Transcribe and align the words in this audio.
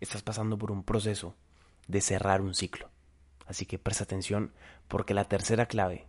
estás 0.02 0.22
pasando 0.22 0.58
por 0.58 0.70
un 0.70 0.84
proceso 0.84 1.34
de 1.88 2.02
cerrar 2.02 2.42
un 2.42 2.54
ciclo. 2.54 2.90
Así 3.48 3.66
que 3.66 3.80
presta 3.80 4.04
atención 4.04 4.52
porque 4.88 5.14
la 5.14 5.26
tercera 5.26 5.66
clave 5.66 6.06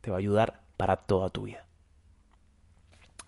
te 0.00 0.10
va 0.10 0.16
a 0.16 0.20
ayudar 0.20 0.62
para 0.76 0.96
toda 0.96 1.30
tu 1.30 1.44
vida. 1.44 1.66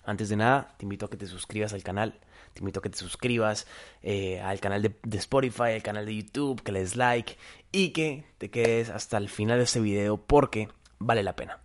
Antes 0.04 0.28
de 0.28 0.36
nada, 0.36 0.74
te 0.76 0.84
invito 0.84 1.06
a 1.06 1.10
que 1.10 1.16
te 1.16 1.26
suscribas 1.26 1.72
al 1.72 1.82
canal. 1.82 2.20
Te 2.52 2.60
invito 2.60 2.80
a 2.80 2.82
que 2.82 2.90
te 2.90 2.98
suscribas 2.98 3.66
eh, 4.02 4.40
al 4.40 4.60
canal 4.60 4.82
de, 4.82 4.94
de, 5.02 5.18
Spotify, 5.18 5.72
al 5.74 5.82
canal 5.82 6.04
de 6.04 6.16
YouTube, 6.16 6.62
que 6.62 6.72
le 6.72 6.80
des 6.80 6.94
like 6.94 7.36
y 7.72 7.90
que 7.90 8.26
te 8.38 8.50
quedes 8.50 8.90
hasta 8.90 9.16
el 9.16 9.28
final 9.28 9.58
de 9.58 9.64
este 9.64 9.80
video 9.80 10.18
porque 10.18 10.68
vale 10.98 11.22
la 11.22 11.34
pena. 11.34 11.60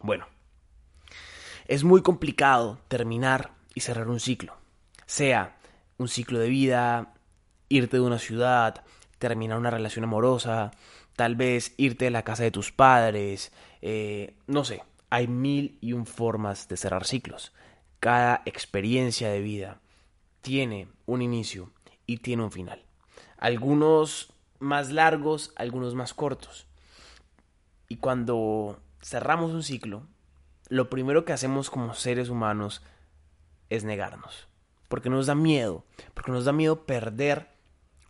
Bueno, 0.00 0.26
es 1.66 1.82
muy 1.82 2.02
complicado 2.02 2.78
terminar 2.88 3.52
y 3.74 3.80
cerrar 3.80 4.08
un 4.08 4.20
ciclo. 4.20 4.56
Sea 5.06 5.56
un 5.96 6.08
ciclo 6.08 6.38
de 6.38 6.48
vida, 6.48 7.14
irte 7.68 7.96
de 7.96 8.02
una 8.02 8.18
ciudad, 8.18 8.84
terminar 9.18 9.58
una 9.58 9.70
relación 9.70 10.04
amorosa, 10.04 10.70
tal 11.16 11.36
vez 11.36 11.74
irte 11.76 12.06
de 12.06 12.10
la 12.10 12.22
casa 12.22 12.44
de 12.44 12.50
tus 12.50 12.72
padres, 12.72 13.52
eh, 13.82 14.34
no 14.46 14.64
sé, 14.64 14.82
hay 15.10 15.26
mil 15.26 15.78
y 15.80 15.92
un 15.92 16.06
formas 16.06 16.68
de 16.68 16.76
cerrar 16.76 17.04
ciclos. 17.04 17.52
Cada 18.00 18.42
experiencia 18.44 19.30
de 19.30 19.40
vida 19.40 19.80
tiene 20.40 20.88
un 21.06 21.22
inicio 21.22 21.72
y 22.06 22.18
tiene 22.18 22.44
un 22.44 22.52
final. 22.52 22.82
Algunos 23.38 24.32
más 24.60 24.90
largos, 24.90 25.52
algunos 25.56 25.94
más 25.94 26.14
cortos. 26.14 26.66
Y 27.88 27.96
cuando 27.96 28.80
cerramos 29.02 29.52
un 29.52 29.62
ciclo, 29.62 30.06
lo 30.68 30.90
primero 30.90 31.24
que 31.24 31.32
hacemos 31.32 31.70
como 31.70 31.94
seres 31.94 32.28
humanos 32.28 32.82
es 33.70 33.84
negarnos. 33.84 34.48
Porque 34.88 35.10
nos 35.10 35.26
da 35.26 35.34
miedo, 35.34 35.84
porque 36.14 36.32
nos 36.32 36.44
da 36.44 36.52
miedo 36.52 36.86
perder 36.86 37.48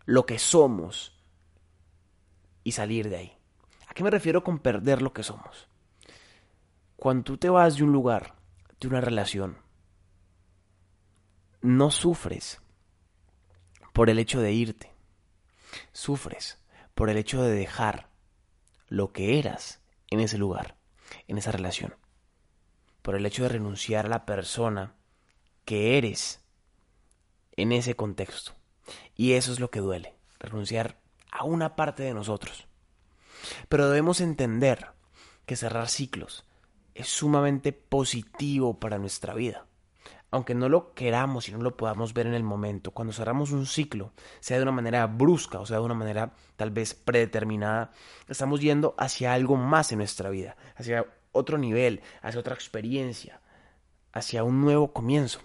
lo 0.08 0.24
que 0.24 0.38
somos 0.38 1.12
y 2.64 2.72
salir 2.72 3.10
de 3.10 3.16
ahí. 3.16 3.38
¿A 3.88 3.92
qué 3.92 4.02
me 4.02 4.10
refiero 4.10 4.42
con 4.42 4.58
perder 4.58 5.02
lo 5.02 5.12
que 5.12 5.22
somos? 5.22 5.68
Cuando 6.96 7.24
tú 7.24 7.36
te 7.36 7.50
vas 7.50 7.76
de 7.76 7.84
un 7.84 7.92
lugar, 7.92 8.34
de 8.80 8.88
una 8.88 9.02
relación, 9.02 9.58
no 11.60 11.90
sufres 11.90 12.62
por 13.92 14.08
el 14.08 14.18
hecho 14.18 14.40
de 14.40 14.50
irte. 14.50 14.94
Sufres 15.92 16.58
por 16.94 17.10
el 17.10 17.18
hecho 17.18 17.42
de 17.42 17.50
dejar 17.50 18.08
lo 18.86 19.12
que 19.12 19.38
eras 19.38 19.82
en 20.08 20.20
ese 20.20 20.38
lugar, 20.38 20.78
en 21.26 21.36
esa 21.36 21.52
relación. 21.52 21.94
Por 23.02 23.14
el 23.14 23.26
hecho 23.26 23.42
de 23.42 23.50
renunciar 23.50 24.06
a 24.06 24.08
la 24.08 24.24
persona 24.24 24.94
que 25.66 25.98
eres 25.98 26.42
en 27.56 27.72
ese 27.72 27.94
contexto. 27.94 28.57
Y 29.18 29.32
eso 29.32 29.50
es 29.52 29.58
lo 29.58 29.68
que 29.68 29.80
duele, 29.80 30.14
renunciar 30.38 31.00
a 31.32 31.42
una 31.42 31.74
parte 31.74 32.04
de 32.04 32.14
nosotros. 32.14 32.68
Pero 33.68 33.88
debemos 33.88 34.20
entender 34.20 34.92
que 35.44 35.56
cerrar 35.56 35.88
ciclos 35.88 36.46
es 36.94 37.08
sumamente 37.08 37.72
positivo 37.72 38.78
para 38.78 38.96
nuestra 38.96 39.34
vida. 39.34 39.66
Aunque 40.30 40.54
no 40.54 40.68
lo 40.68 40.94
queramos 40.94 41.48
y 41.48 41.52
no 41.52 41.58
lo 41.58 41.76
podamos 41.76 42.14
ver 42.14 42.28
en 42.28 42.34
el 42.34 42.44
momento, 42.44 42.92
cuando 42.92 43.12
cerramos 43.12 43.50
un 43.50 43.66
ciclo, 43.66 44.12
sea 44.38 44.58
de 44.58 44.62
una 44.62 44.70
manera 44.70 45.04
brusca 45.08 45.58
o 45.58 45.66
sea 45.66 45.78
de 45.78 45.84
una 45.84 45.94
manera 45.94 46.34
tal 46.54 46.70
vez 46.70 46.94
predeterminada, 46.94 47.90
estamos 48.28 48.60
yendo 48.60 48.94
hacia 48.98 49.32
algo 49.32 49.56
más 49.56 49.90
en 49.90 49.98
nuestra 49.98 50.30
vida, 50.30 50.56
hacia 50.76 51.06
otro 51.32 51.58
nivel, 51.58 52.02
hacia 52.22 52.38
otra 52.38 52.54
experiencia, 52.54 53.40
hacia 54.12 54.44
un 54.44 54.60
nuevo 54.60 54.92
comienzo 54.92 55.40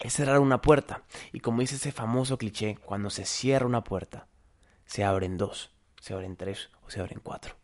es 0.00 0.14
cerrar 0.14 0.40
una 0.40 0.60
puerta. 0.60 1.02
Y 1.32 1.40
como 1.40 1.60
dice 1.60 1.76
ese 1.76 1.92
famoso 1.92 2.38
cliché, 2.38 2.76
cuando 2.84 3.10
se 3.10 3.24
cierra 3.24 3.66
una 3.66 3.84
puerta, 3.84 4.26
se 4.84 5.04
abren 5.04 5.36
dos, 5.36 5.72
se 6.00 6.14
abren 6.14 6.36
tres 6.36 6.70
o 6.86 6.90
se 6.90 7.00
abren 7.00 7.20
cuatro. 7.22 7.56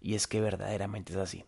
Y 0.00 0.14
es 0.14 0.26
que 0.26 0.40
verdaderamente 0.40 1.12
es 1.12 1.18
así. 1.18 1.44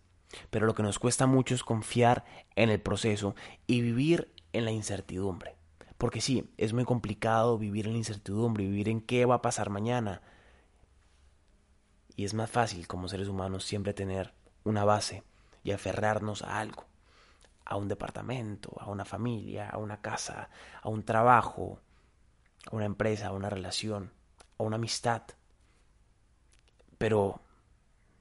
Pero 0.51 0.67
lo 0.67 0.75
que 0.75 0.83
nos 0.83 0.99
cuesta 0.99 1.27
mucho 1.27 1.55
es 1.55 1.63
confiar 1.63 2.25
en 2.57 2.71
el 2.71 2.81
proceso 2.81 3.35
y 3.67 3.81
vivir 3.81 4.33
en 4.53 4.65
la 4.65 4.73
incertidumbre. 4.73 5.57
Porque 5.99 6.21
sí, 6.21 6.51
es 6.57 6.73
muy 6.73 6.85
complicado 6.85 7.57
vivir 7.57 7.87
en 7.87 7.93
la 7.93 7.99
incertidumbre, 7.99 8.65
vivir 8.65 8.89
en 8.89 9.01
qué 9.01 9.27
va 9.27 9.37
a 9.37 9.43
pasar 9.43 9.71
mañana. 9.71 10.23
Y 12.17 12.25
es 12.25 12.35
más 12.35 12.51
fácil 12.51 12.87
como 12.87 13.09
seres 13.09 13.29
humanos 13.29 13.65
siempre 13.65 13.95
tener 13.95 14.35
una 14.65 14.85
base 14.85 15.23
y 15.63 15.71
aferrarnos 15.71 16.43
a 16.43 16.59
algo 16.59 16.85
a 17.65 17.77
un 17.77 17.89
departamento, 17.89 18.77
a 18.79 18.91
una 18.91 19.05
familia, 19.05 19.71
a 19.71 19.79
una 19.79 20.01
casa, 20.01 20.51
a 20.83 20.89
un 20.89 21.03
trabajo, 21.03 21.81
a 22.71 22.77
una 22.77 22.85
empresa, 22.85 23.29
a 23.29 23.33
una 23.33 23.51
relación, 23.51 24.13
a 24.59 24.63
una 24.63 24.77
amistad. 24.77 25.23
Pero 26.99 27.41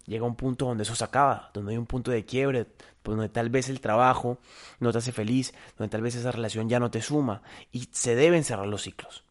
llega 0.05 0.25
un 0.25 0.35
punto 0.35 0.65
donde 0.65 0.83
eso 0.83 0.95
se 0.95 1.03
acaba, 1.03 1.51
donde 1.53 1.73
hay 1.73 1.77
un 1.77 1.85
punto 1.85 2.11
de 2.11 2.25
quiebre, 2.25 2.67
donde 3.03 3.29
tal 3.29 3.49
vez 3.49 3.69
el 3.69 3.81
trabajo 3.81 4.39
no 4.79 4.91
te 4.91 4.99
hace 4.99 5.11
feliz, 5.11 5.53
donde 5.77 5.91
tal 5.91 6.01
vez 6.01 6.15
esa 6.15 6.31
relación 6.31 6.69
ya 6.69 6.79
no 6.79 6.91
te 6.91 7.01
suma 7.01 7.41
y 7.71 7.89
se 7.91 8.15
deben 8.15 8.43
cerrar 8.43 8.67
los 8.67 8.83
ciclos. 8.83 9.23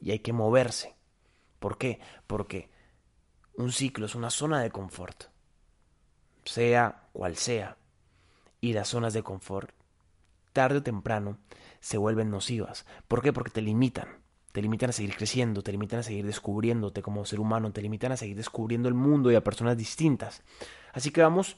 Y 0.00 0.12
hay 0.12 0.20
que 0.20 0.32
moverse. 0.32 0.94
¿Por 1.58 1.78
qué? 1.78 2.00
Porque 2.26 2.70
un 3.56 3.72
ciclo 3.72 4.06
es 4.06 4.14
una 4.14 4.30
zona 4.30 4.60
de 4.60 4.70
confort, 4.70 5.24
sea 6.44 7.08
cual 7.12 7.36
sea 7.36 7.76
y 8.66 8.72
las 8.72 8.88
zonas 8.88 9.12
de 9.12 9.22
confort, 9.22 9.70
tarde 10.52 10.78
o 10.78 10.82
temprano, 10.82 11.38
se 11.78 11.98
vuelven 11.98 12.30
nocivas. 12.30 12.84
¿Por 13.06 13.22
qué? 13.22 13.32
Porque 13.32 13.52
te 13.52 13.62
limitan. 13.62 14.08
Te 14.50 14.60
limitan 14.60 14.90
a 14.90 14.92
seguir 14.92 15.14
creciendo, 15.14 15.62
te 15.62 15.70
limitan 15.70 16.00
a 16.00 16.02
seguir 16.02 16.26
descubriéndote 16.26 17.00
como 17.00 17.24
ser 17.24 17.38
humano, 17.38 17.70
te 17.70 17.80
limitan 17.80 18.10
a 18.10 18.16
seguir 18.16 18.36
descubriendo 18.36 18.88
el 18.88 18.94
mundo 18.94 19.30
y 19.30 19.36
a 19.36 19.44
personas 19.44 19.76
distintas. 19.76 20.42
Así 20.92 21.12
que 21.12 21.22
vamos 21.22 21.56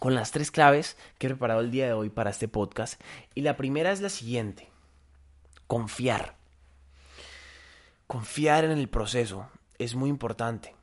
con 0.00 0.16
las 0.16 0.32
tres 0.32 0.50
claves 0.50 0.96
que 1.18 1.28
he 1.28 1.30
preparado 1.30 1.60
el 1.60 1.70
día 1.70 1.86
de 1.86 1.92
hoy 1.92 2.10
para 2.10 2.30
este 2.30 2.48
podcast. 2.48 3.00
Y 3.36 3.42
la 3.42 3.56
primera 3.56 3.92
es 3.92 4.00
la 4.00 4.08
siguiente. 4.08 4.68
Confiar. 5.68 6.34
Confiar 8.08 8.64
en 8.64 8.72
el 8.72 8.88
proceso 8.88 9.48
es 9.78 9.94
muy 9.94 10.10
importante. 10.10 10.74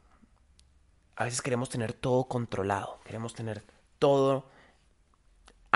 A 1.17 1.25
veces 1.25 1.41
queremos 1.41 1.69
tener 1.69 1.91
todo 1.91 2.25
controlado, 2.25 3.01
queremos 3.03 3.33
tener 3.33 3.65
todo 3.99 4.54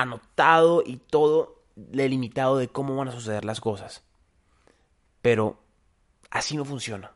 anotado 0.02 0.82
y 0.86 0.98
todo 0.98 1.62
delimitado 1.76 2.58
de 2.58 2.70
cómo 2.70 2.96
van 2.96 3.10
a 3.10 3.12
suceder 3.12 3.44
las 3.44 3.60
cosas. 3.60 4.04
Pero 5.22 5.60
así 6.30 6.56
no 6.56 6.64
funciona. 6.64 7.12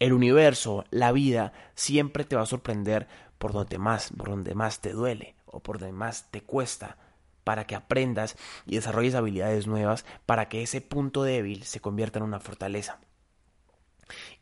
El 0.00 0.12
universo, 0.12 0.84
la 0.90 1.12
vida, 1.12 1.52
siempre 1.74 2.24
te 2.24 2.34
va 2.34 2.42
a 2.42 2.46
sorprender 2.46 3.06
por 3.38 3.52
donde 3.52 3.78
más, 3.78 4.10
por 4.16 4.30
donde 4.30 4.54
más 4.54 4.80
te 4.80 4.92
duele 4.92 5.36
o 5.46 5.60
por 5.60 5.78
donde 5.78 5.92
más 5.92 6.30
te 6.30 6.42
cuesta 6.42 6.96
para 7.44 7.66
que 7.66 7.74
aprendas 7.74 8.36
y 8.66 8.74
desarrolles 8.74 9.14
habilidades 9.14 9.66
nuevas 9.66 10.04
para 10.26 10.48
que 10.48 10.62
ese 10.62 10.80
punto 10.80 11.22
débil 11.22 11.62
se 11.64 11.80
convierta 11.80 12.18
en 12.18 12.24
una 12.24 12.40
fortaleza. 12.40 12.98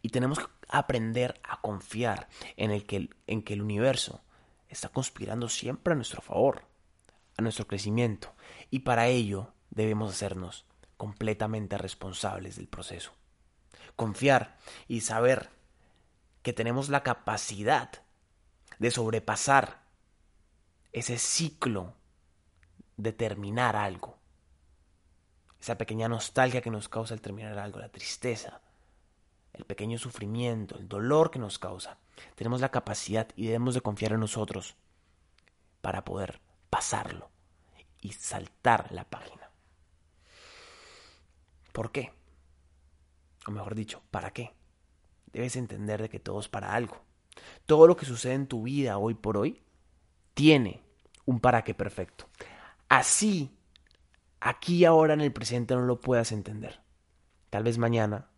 Y 0.00 0.08
tenemos 0.08 0.38
que 0.38 0.46
aprender 0.68 1.38
a 1.42 1.60
confiar 1.60 2.28
en, 2.56 2.70
el 2.70 2.86
que, 2.86 3.10
en 3.26 3.42
que 3.42 3.54
el 3.54 3.62
universo 3.62 4.22
está 4.68 4.88
conspirando 4.88 5.48
siempre 5.48 5.92
a 5.92 5.96
nuestro 5.96 6.22
favor 6.22 6.62
a 7.38 7.42
nuestro 7.42 7.66
crecimiento 7.66 8.34
y 8.70 8.80
para 8.80 9.06
ello 9.06 9.52
debemos 9.70 10.10
hacernos 10.10 10.66
completamente 10.96 11.78
responsables 11.78 12.56
del 12.56 12.68
proceso. 12.68 13.12
Confiar 13.96 14.58
y 14.88 15.00
saber 15.00 15.48
que 16.42 16.52
tenemos 16.52 16.88
la 16.88 17.02
capacidad 17.02 17.90
de 18.78 18.90
sobrepasar 18.90 19.82
ese 20.92 21.18
ciclo 21.18 21.94
de 22.96 23.12
terminar 23.12 23.76
algo. 23.76 24.18
Esa 25.60 25.78
pequeña 25.78 26.08
nostalgia 26.08 26.60
que 26.60 26.70
nos 26.70 26.88
causa 26.88 27.14
el 27.14 27.20
terminar 27.20 27.58
algo, 27.58 27.78
la 27.78 27.88
tristeza, 27.88 28.60
el 29.52 29.64
pequeño 29.64 29.98
sufrimiento, 29.98 30.76
el 30.76 30.88
dolor 30.88 31.30
que 31.30 31.38
nos 31.38 31.58
causa. 31.58 31.98
Tenemos 32.34 32.60
la 32.60 32.70
capacidad 32.70 33.28
y 33.36 33.46
debemos 33.46 33.74
de 33.74 33.80
confiar 33.80 34.12
en 34.12 34.20
nosotros 34.20 34.74
para 35.80 36.04
poder 36.04 36.40
pasarlo 36.70 37.30
y 38.00 38.12
saltar 38.12 38.92
la 38.92 39.04
página. 39.04 39.50
¿Por 41.72 41.92
qué? 41.92 42.12
O 43.46 43.50
mejor 43.50 43.74
dicho, 43.74 44.02
¿para 44.10 44.32
qué? 44.32 44.52
Debes 45.32 45.56
entender 45.56 46.02
de 46.02 46.08
que 46.08 46.20
todo 46.20 46.40
es 46.40 46.48
para 46.48 46.74
algo. 46.74 47.00
Todo 47.66 47.86
lo 47.86 47.96
que 47.96 48.06
sucede 48.06 48.34
en 48.34 48.46
tu 48.46 48.64
vida 48.64 48.98
hoy 48.98 49.14
por 49.14 49.36
hoy 49.36 49.62
tiene 50.34 50.82
un 51.24 51.40
para 51.40 51.62
qué 51.62 51.74
perfecto. 51.74 52.28
Así, 52.88 53.56
aquí 54.40 54.78
y 54.78 54.84
ahora 54.84 55.14
en 55.14 55.20
el 55.20 55.32
presente 55.32 55.74
no 55.74 55.82
lo 55.82 56.00
puedas 56.00 56.32
entender. 56.32 56.80
Tal 57.50 57.64
vez 57.64 57.78
mañana 57.78 58.28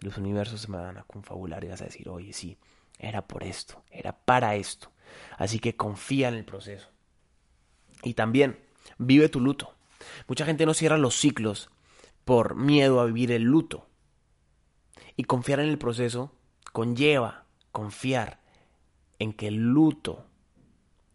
los 0.00 0.18
universos 0.18 0.60
se 0.60 0.70
me 0.70 0.78
van 0.78 0.98
a 0.98 1.04
confabular 1.04 1.64
y 1.64 1.68
vas 1.68 1.82
a 1.82 1.86
decir, 1.86 2.08
oye, 2.08 2.32
sí, 2.32 2.58
era 2.98 3.26
por 3.26 3.42
esto, 3.42 3.82
era 3.90 4.16
para 4.16 4.54
esto. 4.54 4.92
Así 5.38 5.58
que 5.58 5.76
confía 5.76 6.28
en 6.28 6.34
el 6.34 6.44
proceso. 6.44 6.93
Y 8.02 8.14
también 8.14 8.58
vive 8.98 9.28
tu 9.28 9.40
luto. 9.40 9.74
Mucha 10.28 10.44
gente 10.44 10.66
no 10.66 10.74
cierra 10.74 10.98
los 10.98 11.14
ciclos 11.14 11.70
por 12.24 12.56
miedo 12.56 13.00
a 13.00 13.06
vivir 13.06 13.32
el 13.32 13.42
luto. 13.42 13.88
Y 15.16 15.24
confiar 15.24 15.60
en 15.60 15.68
el 15.68 15.78
proceso 15.78 16.32
conlleva 16.72 17.46
confiar 17.72 18.40
en 19.18 19.32
que 19.32 19.48
el 19.48 19.56
luto 19.56 20.26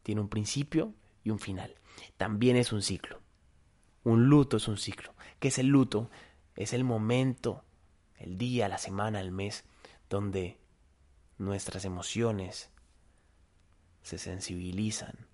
tiene 0.04 0.22
un 0.22 0.30
principio 0.30 0.94
y 1.24 1.30
un 1.30 1.40
final. 1.40 1.76
También 2.18 2.56
es 2.56 2.72
un 2.72 2.82
ciclo. 2.82 3.22
Un 4.04 4.26
luto 4.30 4.58
es 4.58 4.68
un 4.68 4.78
ciclo. 4.78 5.14
¿Qué 5.40 5.50
es 5.50 5.58
el 5.60 5.68
luto? 5.68 6.10
Es 6.56 6.74
el 6.74 6.84
momento, 6.84 7.64
el 8.18 8.38
día, 8.38 8.68
la 8.68 8.78
semana, 8.78 9.22
el 9.22 9.32
mes, 9.32 9.66
donde 10.10 10.60
nuestras 11.38 11.86
emociones 11.86 12.70
se 14.02 14.18
sensibilizan 14.18 15.29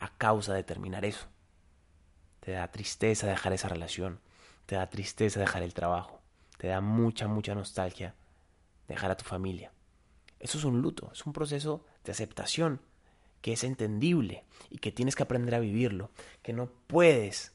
a 0.00 0.08
causa 0.16 0.54
de 0.54 0.64
terminar 0.64 1.04
eso. 1.04 1.26
Te 2.40 2.52
da 2.52 2.70
tristeza 2.70 3.26
dejar 3.26 3.52
esa 3.52 3.68
relación, 3.68 4.20
te 4.66 4.74
da 4.76 4.88
tristeza 4.88 5.38
dejar 5.38 5.62
el 5.62 5.74
trabajo, 5.74 6.20
te 6.58 6.68
da 6.68 6.80
mucha, 6.80 7.28
mucha 7.28 7.54
nostalgia 7.54 8.14
dejar 8.88 9.10
a 9.10 9.16
tu 9.16 9.24
familia. 9.24 9.72
Eso 10.40 10.58
es 10.58 10.64
un 10.64 10.80
luto, 10.80 11.10
es 11.12 11.24
un 11.26 11.32
proceso 11.32 11.84
de 12.04 12.12
aceptación 12.12 12.80
que 13.42 13.52
es 13.52 13.64
entendible 13.64 14.44
y 14.70 14.78
que 14.78 14.92
tienes 14.92 15.14
que 15.16 15.22
aprender 15.22 15.54
a 15.54 15.60
vivirlo, 15.60 16.10
que 16.42 16.52
no 16.52 16.70
puedes 16.86 17.52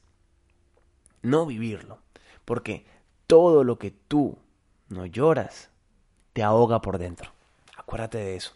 no 1.22 1.46
vivirlo, 1.46 2.00
porque 2.44 2.86
todo 3.26 3.64
lo 3.64 3.78
que 3.78 3.90
tú 3.90 4.38
no 4.88 5.06
lloras 5.06 5.70
te 6.32 6.42
ahoga 6.42 6.80
por 6.80 6.98
dentro. 6.98 7.32
Acuérdate 7.76 8.18
de 8.18 8.36
eso. 8.36 8.54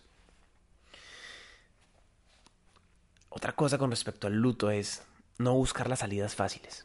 Otra 3.30 3.52
cosa 3.54 3.78
con 3.78 3.90
respecto 3.90 4.26
al 4.26 4.34
luto 4.34 4.70
es 4.70 5.02
no 5.38 5.54
buscar 5.54 5.88
las 5.88 6.00
salidas 6.00 6.34
fáciles. 6.34 6.84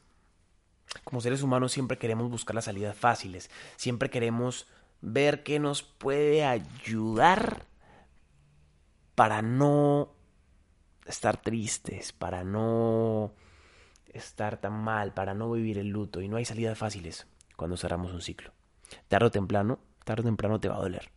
Como 1.03 1.19
seres 1.19 1.42
humanos 1.42 1.71
siempre 1.71 1.97
queremos 1.97 2.30
buscar 2.30 2.56
las 2.56 2.65
salidas 2.65 2.95
fáciles, 2.95 3.50
siempre 3.75 4.09
queremos 4.09 4.68
ver 5.01 5.44
qué 5.44 5.59
nos 5.59 5.83
puede 5.83 6.45
ayudar 6.45 7.65
para 9.15 9.42
no 9.42 10.13
estar 11.06 11.42
tristes, 11.42 12.13
para 12.13 12.44
no 12.44 13.33
estar 14.13 14.57
tan 14.57 14.74
mal, 14.74 15.13
para 15.13 15.33
no 15.33 15.51
vivir 15.51 15.77
el 15.80 15.89
luto. 15.89 16.21
Y 16.21 16.27
no 16.27 16.38
hay 16.38 16.45
salidas 16.45 16.77
fáciles 16.77 17.27
cuando 17.56 17.77
cerramos 17.77 18.13
un 18.13 18.21
ciclo. 18.21 18.51
Tarde 19.07 19.27
o 19.27 19.31
temprano, 19.31 19.80
tarde 20.03 20.21
o 20.21 20.25
temprano 20.25 20.59
te 20.59 20.69
va 20.69 20.75
a 20.75 20.81
doler. 20.81 21.09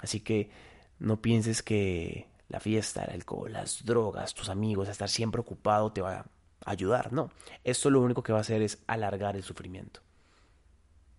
Así 0.00 0.20
que 0.20 0.50
no 0.98 1.20
pienses 1.20 1.62
que 1.62 2.28
la 2.48 2.60
fiesta, 2.60 3.04
el 3.04 3.14
alcohol, 3.14 3.52
las 3.52 3.84
drogas, 3.84 4.34
tus 4.34 4.48
amigos, 4.48 4.88
estar 4.88 5.08
siempre 5.08 5.40
ocupado 5.40 5.92
te 5.92 6.00
va 6.00 6.18
a 6.18 6.26
ayudar. 6.64 7.12
No, 7.12 7.30
esto 7.64 7.90
lo 7.90 8.00
único 8.00 8.22
que 8.22 8.32
va 8.32 8.38
a 8.38 8.42
hacer 8.42 8.62
es 8.62 8.82
alargar 8.86 9.36
el 9.36 9.42
sufrimiento. 9.42 10.00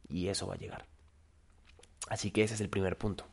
Y 0.07 0.27
eso 0.27 0.47
va 0.47 0.55
a 0.55 0.57
llegar. 0.57 0.85
Así 2.09 2.31
que 2.31 2.43
ese 2.43 2.55
es 2.55 2.61
el 2.61 2.69
primer 2.69 2.97
punto. 2.97 3.25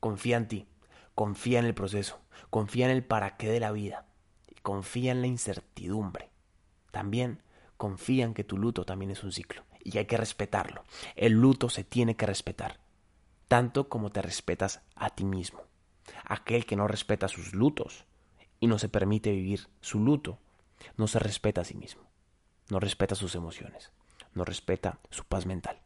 Confía 0.00 0.36
en 0.36 0.48
ti, 0.48 0.68
confía 1.14 1.58
en 1.58 1.64
el 1.64 1.74
proceso, 1.74 2.20
confía 2.50 2.84
en 2.84 2.92
el 2.92 3.04
para 3.04 3.36
qué 3.36 3.48
de 3.50 3.60
la 3.60 3.72
vida, 3.72 4.06
confía 4.62 5.12
en 5.12 5.22
la 5.22 5.26
incertidumbre. 5.26 6.30
También 6.90 7.42
confía 7.76 8.24
en 8.24 8.34
que 8.34 8.44
tu 8.44 8.58
luto 8.58 8.84
también 8.84 9.10
es 9.10 9.24
un 9.24 9.32
ciclo 9.32 9.64
y 9.82 9.96
hay 9.98 10.04
que 10.04 10.16
respetarlo. 10.16 10.84
El 11.16 11.32
luto 11.32 11.70
se 11.70 11.84
tiene 11.84 12.16
que 12.16 12.26
respetar, 12.26 12.78
tanto 13.46 13.88
como 13.88 14.10
te 14.10 14.20
respetas 14.20 14.82
a 14.94 15.10
ti 15.10 15.24
mismo. 15.24 15.62
Aquel 16.24 16.66
que 16.66 16.76
no 16.76 16.88
respeta 16.88 17.28
sus 17.28 17.54
lutos 17.54 18.04
y 18.60 18.66
no 18.66 18.78
se 18.78 18.88
permite 18.88 19.30
vivir 19.30 19.68
su 19.80 20.00
luto, 20.00 20.38
no 20.96 21.06
se 21.06 21.18
respeta 21.18 21.62
a 21.62 21.64
sí 21.64 21.74
mismo, 21.74 22.02
no 22.70 22.80
respeta 22.80 23.14
sus 23.14 23.34
emociones, 23.34 23.92
no 24.34 24.44
respeta 24.44 24.98
su 25.10 25.24
paz 25.24 25.46
mental. 25.46 25.80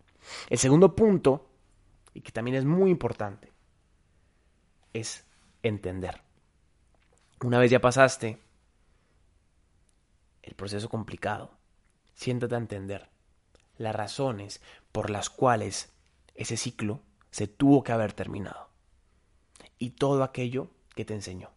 El 0.48 0.58
segundo 0.58 0.94
punto, 0.94 1.48
y 2.14 2.20
que 2.20 2.32
también 2.32 2.56
es 2.56 2.64
muy 2.64 2.90
importante, 2.90 3.52
es 4.92 5.26
entender. 5.62 6.22
Una 7.42 7.58
vez 7.58 7.70
ya 7.70 7.80
pasaste 7.80 8.38
el 10.42 10.54
proceso 10.54 10.88
complicado, 10.88 11.56
siéntate 12.14 12.54
a 12.54 12.58
entender 12.58 13.08
las 13.78 13.94
razones 13.94 14.60
por 14.92 15.10
las 15.10 15.30
cuales 15.30 15.92
ese 16.34 16.56
ciclo 16.56 17.00
se 17.30 17.46
tuvo 17.46 17.82
que 17.82 17.92
haber 17.92 18.12
terminado 18.12 18.71
y 19.82 19.90
todo 19.90 20.22
aquello 20.22 20.70
que 20.94 21.04
te 21.04 21.12
enseñó. 21.12 21.50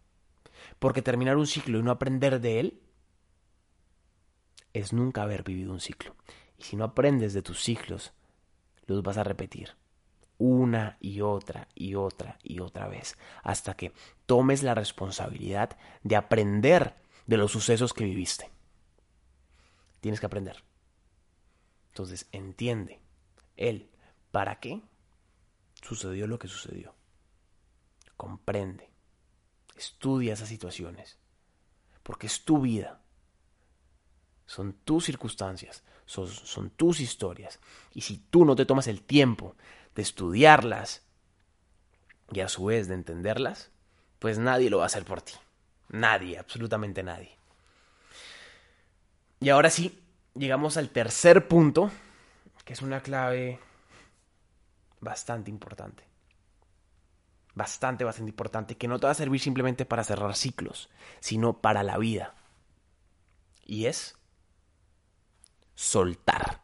Porque 0.80 1.04
terminar 1.04 1.38
un 1.38 1.46
ciclo 1.46 1.78
y 1.78 1.84
no 1.84 1.92
aprender 1.92 2.42
de 2.42 2.60
él 2.60 2.82
es 4.74 4.94
nunca 4.94 5.22
haber 5.22 5.44
vivido 5.44 5.72
un 5.72 5.80
ciclo. 5.80 6.16
Y 6.58 6.64
si 6.64 6.76
no 6.76 6.86
aprendes 6.86 7.36
de 7.36 7.44
tus 7.44 7.62
ciclos, 7.62 8.14
los 8.88 9.04
vas 9.04 9.18
a 9.18 9.24
repetir 9.24 9.76
una 10.40 10.98
y 11.00 11.22
otra 11.22 11.68
y 11.76 11.94
otra 11.94 12.40
y 12.42 12.62
otra 12.62 12.88
vez 12.88 13.16
hasta 13.44 13.76
que 13.76 13.94
tomes 14.26 14.64
la 14.64 14.74
responsabilidad 14.74 15.78
de 16.04 16.16
aprender 16.16 16.96
de 17.28 17.38
los 17.38 17.52
sucesos 17.52 17.94
que 17.94 18.06
viviste. 18.06 18.50
Tienes 20.02 20.20
que 20.20 20.26
aprender. 20.26 20.64
Entonces 21.90 22.28
entiende 22.32 23.00
él 23.56 23.88
para 24.32 24.60
qué 24.60 24.82
sucedió 25.84 26.26
lo 26.26 26.40
que 26.40 26.48
sucedió 26.48 26.95
comprende, 28.18 28.90
estudia 29.76 30.34
esas 30.34 30.50
situaciones, 30.50 31.18
porque 32.04 32.28
es 32.28 32.44
tu 32.44 32.62
vida, 32.62 33.02
son 34.46 34.74
tus 34.74 35.06
circunstancias, 35.06 35.84
son, 36.06 36.28
son, 36.28 36.70
tus 36.70 37.00
historias, 37.00 37.60
y 37.94 38.02
si 38.02 38.18
tú 38.18 38.46
no 38.46 38.56
te 38.56 38.66
tomas 38.66 38.88
el 38.88 39.02
tiempo 39.02 39.56
de 39.96 40.02
estudiarlas 40.02 41.04
y 42.32 42.42
a 42.42 42.50
su 42.50 42.66
vez 42.66 42.88
de 42.88 42.96
entenderlas, 42.96 43.72
pues 44.20 44.38
nadie 44.38 44.70
lo 44.70 44.78
va 44.78 44.84
a 44.84 44.88
hacer 44.88 45.04
por 45.04 45.22
ti, 45.22 45.34
nadie, 45.90 46.38
absolutamente 46.38 47.04
nadie. 47.04 47.36
Y 49.40 49.50
ahora 49.50 49.70
sí, 49.70 50.02
llegamos 50.34 50.78
al 50.78 50.90
tercer 50.90 51.48
punto, 51.48 51.92
que 52.64 52.74
es 52.74 52.82
una 52.82 53.02
clave 53.02 53.60
bastante 55.02 55.52
importante 55.52 56.15
bastante, 57.56 58.04
bastante 58.04 58.30
importante, 58.30 58.78
que 58.78 58.88
no 58.88 59.00
te 59.00 59.08
va 59.08 59.12
a 59.12 59.16
servir 59.16 59.40
simplemente 59.40 59.86
para 59.86 60.04
cerrar 60.04 60.36
ciclos, 60.36 60.90
sino 61.20 61.62
para 61.62 61.84
la 61.84 61.98
vida. 61.98 62.36
Y 63.66 63.86
es 63.86 64.18
soltar. 65.74 66.62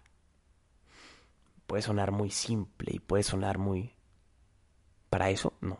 Puede 1.65 1.81
sonar 1.81 2.12
muy 2.12 2.29
simple 2.29 2.91
y 2.93 3.00
puede 3.00 3.24
sonar 3.24 3.57
muy... 3.57 3.95
Para 5.10 5.29
eso, 5.29 5.53
no. 5.62 5.79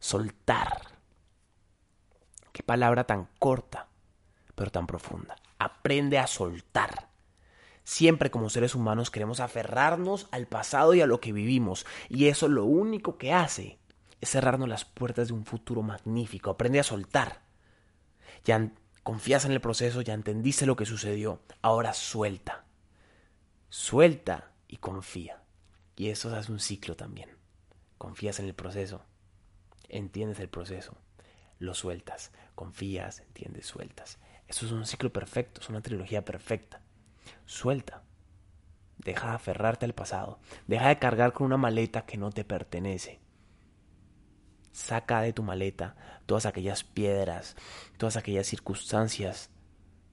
Soltar. 0.00 0.98
Qué 2.52 2.62
palabra 2.62 3.04
tan 3.04 3.28
corta, 3.38 3.88
pero 4.54 4.70
tan 4.70 4.86
profunda. 4.86 5.36
Aprende 5.58 6.18
a 6.18 6.26
soltar. 6.26 7.08
Siempre 7.84 8.30
como 8.30 8.50
seres 8.50 8.74
humanos 8.74 9.10
queremos 9.10 9.40
aferrarnos 9.40 10.28
al 10.30 10.46
pasado 10.46 10.94
y 10.94 11.00
a 11.00 11.06
lo 11.06 11.20
que 11.20 11.32
vivimos, 11.32 11.86
y 12.08 12.26
eso 12.26 12.48
lo 12.48 12.64
único 12.64 13.16
que 13.16 13.32
hace 13.32 13.78
es 14.20 14.30
cerrarnos 14.30 14.68
las 14.68 14.84
puertas 14.84 15.28
de 15.28 15.34
un 15.34 15.44
futuro 15.44 15.82
magnífico. 15.82 16.50
Aprende 16.50 16.80
a 16.80 16.84
soltar. 16.84 17.42
Ya 18.44 18.72
confías 19.02 19.44
en 19.44 19.52
el 19.52 19.60
proceso, 19.60 20.00
ya 20.02 20.14
entendiste 20.14 20.66
lo 20.66 20.76
que 20.76 20.86
sucedió. 20.86 21.40
Ahora 21.62 21.94
suelta. 21.94 22.64
Suelta 23.68 24.52
y 24.66 24.78
confía. 24.78 25.42
Y 25.96 26.08
eso 26.08 26.34
hace 26.34 26.52
un 26.52 26.60
ciclo 26.60 26.96
también. 26.96 27.30
Confías 27.96 28.38
en 28.38 28.46
el 28.46 28.54
proceso. 28.54 29.04
Entiendes 29.88 30.40
el 30.40 30.48
proceso. 30.48 30.96
Lo 31.58 31.74
sueltas. 31.74 32.32
Confías, 32.54 33.20
entiendes, 33.20 33.66
sueltas. 33.66 34.18
Eso 34.46 34.66
es 34.66 34.72
un 34.72 34.86
ciclo 34.86 35.12
perfecto, 35.12 35.60
es 35.60 35.68
una 35.68 35.80
trilogía 35.82 36.24
perfecta. 36.24 36.80
Suelta. 37.46 38.02
Deja 38.98 39.28
de 39.28 39.34
aferrarte 39.34 39.84
al 39.84 39.94
pasado. 39.94 40.38
Deja 40.66 40.88
de 40.88 40.98
cargar 40.98 41.32
con 41.32 41.46
una 41.46 41.56
maleta 41.56 42.04
que 42.06 42.16
no 42.16 42.30
te 42.30 42.44
pertenece. 42.44 43.20
Saca 44.78 45.22
de 45.22 45.32
tu 45.32 45.42
maleta 45.42 45.96
todas 46.24 46.46
aquellas 46.46 46.84
piedras, 46.84 47.56
todas 47.96 48.16
aquellas 48.16 48.46
circunstancias 48.46 49.50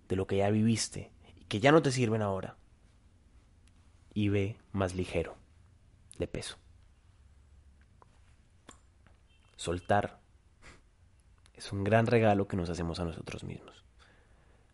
de 0.10 0.15
lo 0.15 0.25
que 0.25 0.38
ya 0.38 0.50
viviste 0.50 1.12
y 1.38 1.43
que 1.45 1.60
ya 1.60 1.72
no 1.72 1.84
te 1.84 1.91
sirven 1.91 2.24
ahora. 2.24 2.57
Y 4.15 4.29
ve 4.29 4.57
más 4.72 4.95
ligero 4.95 5.38
de 6.17 6.27
peso. 6.27 6.57
Soltar 9.55 10.19
es 11.53 11.72
un 11.72 11.84
gran 11.84 12.07
regalo 12.07 12.48
que 12.48 12.57
nos 12.57 12.72
hacemos 12.72 13.00
a 13.00 13.05
nosotros 13.05 13.43
mismos. 13.43 13.86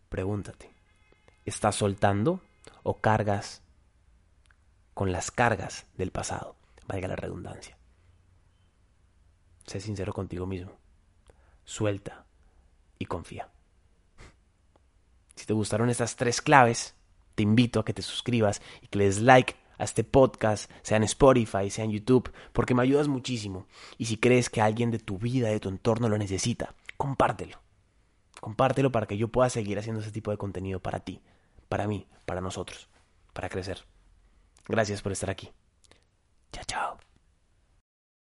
Pregúntate, 0.08 0.72
¿estás 1.44 1.76
soltando 1.76 2.40
o 2.82 3.02
cargas 3.02 3.62
con 4.94 5.12
las 5.12 5.30
cargas 5.30 5.86
del 5.98 6.12
pasado? 6.12 6.56
Valga 6.86 7.08
la 7.08 7.16
redundancia. 7.16 7.76
Sé 9.72 9.80
sincero 9.80 10.12
contigo 10.12 10.44
mismo. 10.44 10.70
Suelta 11.64 12.26
y 12.98 13.06
confía. 13.06 13.48
Si 15.34 15.46
te 15.46 15.54
gustaron 15.54 15.88
estas 15.88 16.14
tres 16.14 16.42
claves, 16.42 16.94
te 17.34 17.42
invito 17.42 17.80
a 17.80 17.84
que 17.86 17.94
te 17.94 18.02
suscribas 18.02 18.60
y 18.82 18.88
que 18.88 18.98
le 18.98 19.06
des 19.06 19.22
like 19.22 19.56
a 19.78 19.84
este 19.84 20.04
podcast, 20.04 20.70
sea 20.82 20.98
en 20.98 21.04
Spotify, 21.04 21.70
sea 21.70 21.86
en 21.86 21.92
YouTube, 21.92 22.30
porque 22.52 22.74
me 22.74 22.82
ayudas 22.82 23.08
muchísimo. 23.08 23.66
Y 23.96 24.04
si 24.04 24.18
crees 24.18 24.50
que 24.50 24.60
alguien 24.60 24.90
de 24.90 24.98
tu 24.98 25.16
vida, 25.16 25.48
de 25.48 25.58
tu 25.58 25.70
entorno 25.70 26.10
lo 26.10 26.18
necesita, 26.18 26.74
compártelo. 26.98 27.58
Compártelo 28.42 28.92
para 28.92 29.06
que 29.06 29.16
yo 29.16 29.28
pueda 29.28 29.48
seguir 29.48 29.78
haciendo 29.78 30.02
ese 30.02 30.12
tipo 30.12 30.30
de 30.30 30.36
contenido 30.36 30.80
para 30.80 31.00
ti, 31.00 31.22
para 31.70 31.88
mí, 31.88 32.06
para 32.26 32.42
nosotros, 32.42 32.90
para 33.32 33.48
crecer. 33.48 33.86
Gracias 34.68 35.00
por 35.00 35.12
estar 35.12 35.30
aquí. 35.30 35.50
Chao, 36.52 36.64
chao. 36.66 37.01